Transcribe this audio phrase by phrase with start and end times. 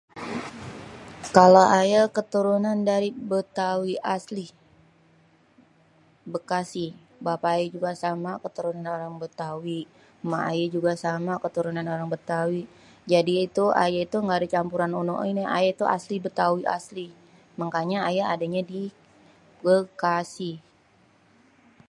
[1.35, 4.45] Kalo aye keturunan dari Bétawi asli
[7.25, 9.79] bapa ayé juga sama ema keturunan orang Bétawi.
[10.23, 12.61] Ema ayé juga sama keturunan orang Bétawi
[13.13, 15.83] jadi itu ayé itu engga ade campuran onoh, ini, ayé itu
[16.25, 17.05] Bétawi asli
[17.59, 18.83] mangkanye ayé adé di
[19.63, 20.51] Bekasi.